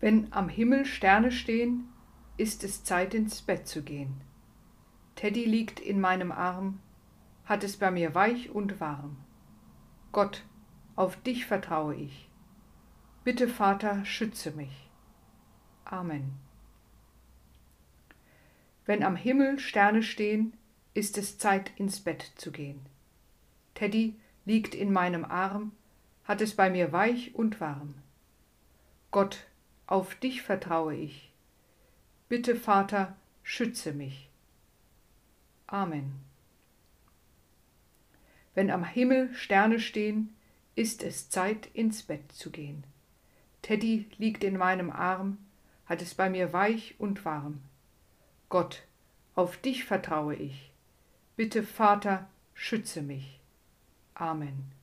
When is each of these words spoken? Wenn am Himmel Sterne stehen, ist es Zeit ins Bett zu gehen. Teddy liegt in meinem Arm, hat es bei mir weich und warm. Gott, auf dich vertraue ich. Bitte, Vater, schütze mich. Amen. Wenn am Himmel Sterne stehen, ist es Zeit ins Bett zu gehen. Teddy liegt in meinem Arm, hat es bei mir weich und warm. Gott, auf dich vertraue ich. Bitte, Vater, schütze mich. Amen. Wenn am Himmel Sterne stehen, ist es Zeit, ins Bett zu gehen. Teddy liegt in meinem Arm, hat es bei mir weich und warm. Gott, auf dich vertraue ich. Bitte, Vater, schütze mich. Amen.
Wenn 0.00 0.32
am 0.32 0.48
Himmel 0.48 0.86
Sterne 0.86 1.30
stehen, 1.30 1.88
ist 2.38 2.64
es 2.64 2.84
Zeit 2.84 3.12
ins 3.12 3.42
Bett 3.42 3.68
zu 3.68 3.82
gehen. 3.82 4.22
Teddy 5.14 5.44
liegt 5.44 5.78
in 5.78 6.00
meinem 6.00 6.32
Arm, 6.32 6.80
hat 7.44 7.64
es 7.64 7.76
bei 7.76 7.90
mir 7.90 8.14
weich 8.14 8.50
und 8.50 8.80
warm. 8.80 9.18
Gott, 10.12 10.42
auf 10.96 11.16
dich 11.16 11.44
vertraue 11.44 11.94
ich. 11.94 12.30
Bitte, 13.24 13.46
Vater, 13.46 14.04
schütze 14.06 14.52
mich. 14.52 14.88
Amen. 15.84 16.32
Wenn 18.86 19.02
am 19.02 19.16
Himmel 19.16 19.58
Sterne 19.58 20.02
stehen, 20.02 20.54
ist 20.94 21.18
es 21.18 21.36
Zeit 21.36 21.70
ins 21.76 22.00
Bett 22.00 22.32
zu 22.36 22.50
gehen. 22.50 22.80
Teddy 23.74 24.18
liegt 24.46 24.74
in 24.74 24.92
meinem 24.92 25.24
Arm, 25.24 25.72
hat 26.24 26.40
es 26.40 26.56
bei 26.56 26.70
mir 26.70 26.92
weich 26.92 27.34
und 27.34 27.60
warm. 27.60 27.94
Gott, 29.10 29.46
auf 29.90 30.14
dich 30.14 30.42
vertraue 30.42 30.94
ich. 30.94 31.32
Bitte, 32.28 32.54
Vater, 32.54 33.16
schütze 33.42 33.92
mich. 33.92 34.30
Amen. 35.66 36.12
Wenn 38.54 38.70
am 38.70 38.84
Himmel 38.84 39.34
Sterne 39.34 39.80
stehen, 39.80 40.34
ist 40.76 41.02
es 41.02 41.28
Zeit, 41.28 41.66
ins 41.74 42.04
Bett 42.04 42.30
zu 42.30 42.50
gehen. 42.50 42.84
Teddy 43.62 44.08
liegt 44.16 44.44
in 44.44 44.56
meinem 44.56 44.90
Arm, 44.90 45.38
hat 45.86 46.02
es 46.02 46.14
bei 46.14 46.30
mir 46.30 46.52
weich 46.52 46.94
und 46.98 47.24
warm. 47.24 47.60
Gott, 48.48 48.84
auf 49.34 49.56
dich 49.56 49.84
vertraue 49.84 50.36
ich. 50.36 50.70
Bitte, 51.34 51.64
Vater, 51.64 52.28
schütze 52.54 53.02
mich. 53.02 53.40
Amen. 54.14 54.79